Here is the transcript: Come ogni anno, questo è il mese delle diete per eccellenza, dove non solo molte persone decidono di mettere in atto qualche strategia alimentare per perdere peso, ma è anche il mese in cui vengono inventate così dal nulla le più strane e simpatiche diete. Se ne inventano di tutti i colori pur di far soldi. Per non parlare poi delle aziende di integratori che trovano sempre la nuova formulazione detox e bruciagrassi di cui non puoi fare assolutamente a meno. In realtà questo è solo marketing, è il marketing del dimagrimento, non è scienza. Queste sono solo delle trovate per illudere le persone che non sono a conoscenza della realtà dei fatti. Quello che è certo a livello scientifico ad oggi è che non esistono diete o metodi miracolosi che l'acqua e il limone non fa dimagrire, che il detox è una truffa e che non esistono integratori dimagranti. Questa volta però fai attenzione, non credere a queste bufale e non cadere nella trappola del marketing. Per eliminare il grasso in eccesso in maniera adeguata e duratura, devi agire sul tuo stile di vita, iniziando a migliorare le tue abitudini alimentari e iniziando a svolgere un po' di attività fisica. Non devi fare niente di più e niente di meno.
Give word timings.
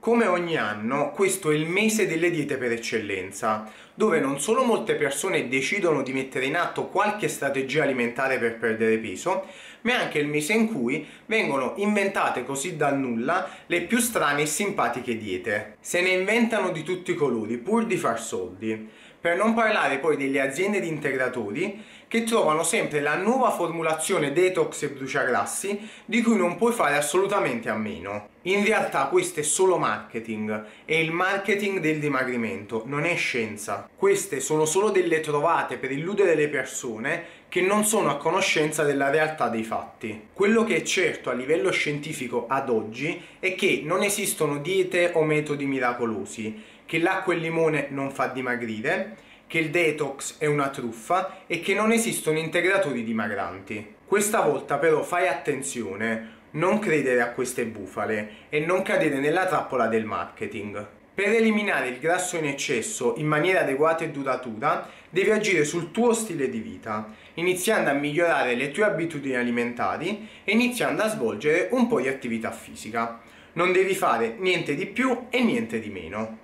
Come 0.00 0.26
ogni 0.26 0.56
anno, 0.56 1.10
questo 1.10 1.50
è 1.50 1.54
il 1.54 1.66
mese 1.66 2.06
delle 2.06 2.30
diete 2.30 2.56
per 2.56 2.72
eccellenza, 2.72 3.70
dove 4.00 4.18
non 4.18 4.40
solo 4.40 4.64
molte 4.64 4.94
persone 4.94 5.46
decidono 5.46 6.00
di 6.00 6.14
mettere 6.14 6.46
in 6.46 6.56
atto 6.56 6.86
qualche 6.86 7.28
strategia 7.28 7.82
alimentare 7.82 8.38
per 8.38 8.56
perdere 8.56 8.96
peso, 8.96 9.44
ma 9.82 9.92
è 9.92 10.04
anche 10.04 10.18
il 10.18 10.26
mese 10.26 10.54
in 10.54 10.72
cui 10.72 11.06
vengono 11.26 11.74
inventate 11.76 12.46
così 12.46 12.78
dal 12.78 12.98
nulla 12.98 13.46
le 13.66 13.82
più 13.82 13.98
strane 13.98 14.40
e 14.40 14.46
simpatiche 14.46 15.18
diete. 15.18 15.76
Se 15.80 16.00
ne 16.00 16.12
inventano 16.12 16.70
di 16.70 16.82
tutti 16.82 17.10
i 17.10 17.14
colori 17.14 17.58
pur 17.58 17.84
di 17.84 17.98
far 17.98 18.18
soldi. 18.18 18.88
Per 19.20 19.36
non 19.36 19.52
parlare 19.52 19.98
poi 19.98 20.16
delle 20.16 20.40
aziende 20.40 20.80
di 20.80 20.88
integratori 20.88 21.84
che 22.08 22.24
trovano 22.24 22.62
sempre 22.62 23.00
la 23.00 23.16
nuova 23.16 23.50
formulazione 23.50 24.32
detox 24.32 24.82
e 24.82 24.88
bruciagrassi 24.88 25.90
di 26.06 26.22
cui 26.22 26.36
non 26.36 26.56
puoi 26.56 26.72
fare 26.72 26.96
assolutamente 26.96 27.68
a 27.68 27.76
meno. 27.76 28.30
In 28.44 28.64
realtà 28.64 29.08
questo 29.08 29.40
è 29.40 29.42
solo 29.42 29.76
marketing, 29.76 30.64
è 30.86 30.94
il 30.94 31.12
marketing 31.12 31.80
del 31.80 31.98
dimagrimento, 31.98 32.84
non 32.86 33.04
è 33.04 33.14
scienza. 33.14 33.89
Queste 33.96 34.40
sono 34.40 34.64
solo 34.64 34.90
delle 34.90 35.20
trovate 35.20 35.76
per 35.76 35.92
illudere 35.92 36.34
le 36.34 36.48
persone 36.48 37.24
che 37.48 37.60
non 37.60 37.84
sono 37.84 38.10
a 38.10 38.16
conoscenza 38.16 38.82
della 38.82 39.10
realtà 39.10 39.48
dei 39.48 39.64
fatti. 39.64 40.28
Quello 40.32 40.64
che 40.64 40.76
è 40.76 40.82
certo 40.82 41.28
a 41.28 41.34
livello 41.34 41.70
scientifico 41.70 42.46
ad 42.48 42.70
oggi 42.70 43.22
è 43.38 43.54
che 43.54 43.82
non 43.84 44.02
esistono 44.02 44.58
diete 44.58 45.10
o 45.14 45.22
metodi 45.22 45.66
miracolosi 45.66 46.62
che 46.90 46.98
l'acqua 46.98 47.32
e 47.32 47.36
il 47.36 47.42
limone 47.42 47.86
non 47.90 48.10
fa 48.10 48.26
dimagrire, 48.26 49.16
che 49.46 49.60
il 49.60 49.70
detox 49.70 50.38
è 50.38 50.46
una 50.46 50.70
truffa 50.70 51.44
e 51.46 51.60
che 51.60 51.72
non 51.72 51.92
esistono 51.92 52.38
integratori 52.38 53.04
dimagranti. 53.04 53.94
Questa 54.04 54.40
volta 54.40 54.76
però 54.76 55.02
fai 55.04 55.28
attenzione, 55.28 56.38
non 56.52 56.80
credere 56.80 57.20
a 57.20 57.30
queste 57.30 57.64
bufale 57.64 58.46
e 58.48 58.58
non 58.58 58.82
cadere 58.82 59.20
nella 59.20 59.46
trappola 59.46 59.86
del 59.86 60.04
marketing. 60.04 60.84
Per 61.20 61.28
eliminare 61.28 61.88
il 61.88 61.98
grasso 61.98 62.38
in 62.38 62.46
eccesso 62.46 63.12
in 63.18 63.26
maniera 63.26 63.60
adeguata 63.60 64.04
e 64.04 64.10
duratura, 64.10 64.88
devi 65.10 65.30
agire 65.30 65.66
sul 65.66 65.90
tuo 65.90 66.14
stile 66.14 66.48
di 66.48 66.60
vita, 66.60 67.12
iniziando 67.34 67.90
a 67.90 67.92
migliorare 67.92 68.54
le 68.54 68.70
tue 68.70 68.84
abitudini 68.84 69.36
alimentari 69.36 70.26
e 70.42 70.52
iniziando 70.52 71.02
a 71.02 71.10
svolgere 71.10 71.68
un 71.72 71.88
po' 71.88 72.00
di 72.00 72.08
attività 72.08 72.50
fisica. 72.50 73.20
Non 73.52 73.70
devi 73.70 73.94
fare 73.94 74.36
niente 74.38 74.74
di 74.74 74.86
più 74.86 75.26
e 75.28 75.44
niente 75.44 75.78
di 75.78 75.90
meno. 75.90 76.38